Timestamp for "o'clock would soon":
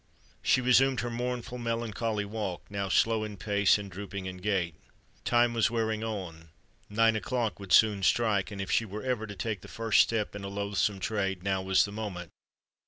7.15-8.01